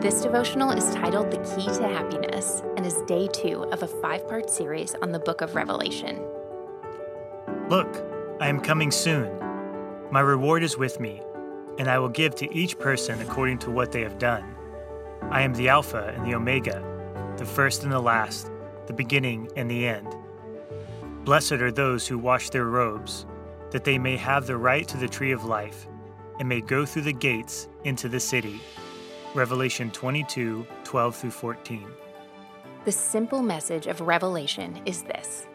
[0.00, 4.28] This devotional is titled The Key to Happiness and is day two of a five
[4.28, 6.24] part series on the book of Revelation.
[7.68, 8.04] Look,
[8.40, 9.28] I am coming soon.
[10.12, 11.20] My reward is with me,
[11.80, 14.44] and I will give to each person according to what they have done.
[15.32, 16.80] I am the Alpha and the Omega,
[17.36, 18.52] the first and the last,
[18.86, 20.14] the beginning and the end.
[21.24, 23.26] Blessed are those who wash their robes,
[23.72, 25.88] that they may have the right to the tree of life,
[26.38, 28.60] and may go through the gates into the city.
[29.38, 31.86] Revelation 22 12 through 14.
[32.84, 35.46] The simple message of Revelation is this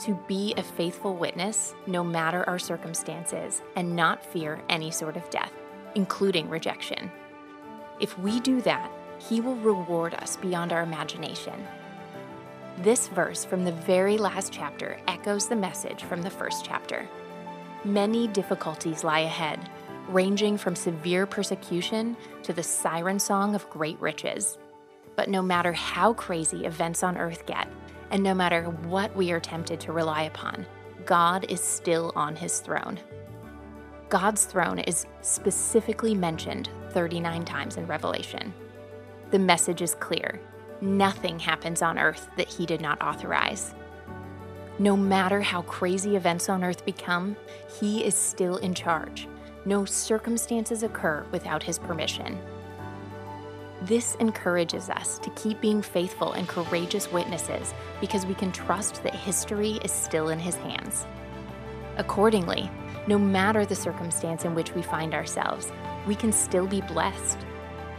[0.00, 5.30] to be a faithful witness no matter our circumstances and not fear any sort of
[5.30, 5.54] death,
[5.94, 7.10] including rejection.
[7.98, 11.66] If we do that, He will reward us beyond our imagination.
[12.76, 17.08] This verse from the very last chapter echoes the message from the first chapter.
[17.86, 19.70] Many difficulties lie ahead,
[20.12, 24.58] ranging from severe persecution to the siren song of great riches.
[25.16, 27.68] But no matter how crazy events on earth get,
[28.10, 30.66] and no matter what we are tempted to rely upon,
[31.04, 32.98] God is still on his throne.
[34.08, 38.52] God's throne is specifically mentioned 39 times in Revelation.
[39.30, 40.40] The message is clear
[40.80, 43.74] nothing happens on earth that he did not authorize.
[44.78, 47.36] No matter how crazy events on earth become,
[47.78, 49.28] he is still in charge.
[49.64, 52.38] No circumstances occur without his permission.
[53.82, 59.14] This encourages us to keep being faithful and courageous witnesses because we can trust that
[59.14, 61.06] history is still in His hands.
[61.96, 62.70] Accordingly,
[63.06, 65.72] no matter the circumstance in which we find ourselves,
[66.06, 67.38] we can still be blessed.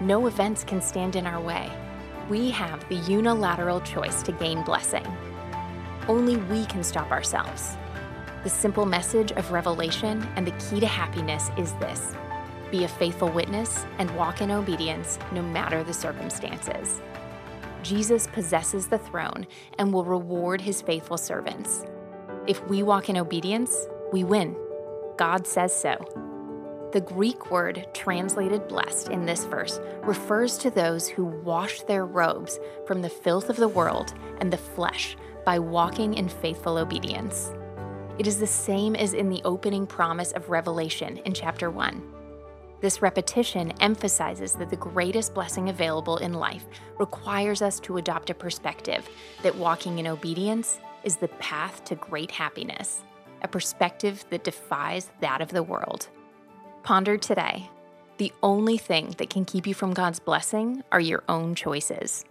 [0.00, 1.68] No events can stand in our way.
[2.30, 5.06] We have the unilateral choice to gain blessing.
[6.06, 7.76] Only we can stop ourselves.
[8.44, 12.14] The simple message of Revelation and the key to happiness is this
[12.70, 17.00] be a faithful witness, and walk in obedience no matter the circumstances.
[17.84, 19.46] Jesus possesses the throne
[19.78, 21.84] and will reward his faithful servants.
[22.48, 24.56] If we walk in obedience, we win.
[25.16, 25.94] God says so.
[26.92, 32.58] The Greek word translated blessed in this verse refers to those who wash their robes
[32.88, 35.16] from the filth of the world and the flesh
[35.46, 37.52] by walking in faithful obedience.
[38.16, 42.00] It is the same as in the opening promise of Revelation in chapter 1.
[42.80, 46.64] This repetition emphasizes that the greatest blessing available in life
[47.00, 49.08] requires us to adopt a perspective
[49.42, 53.02] that walking in obedience is the path to great happiness,
[53.42, 56.08] a perspective that defies that of the world.
[56.84, 57.68] Ponder today.
[58.18, 62.24] The only thing that can keep you from God's blessing are your own choices.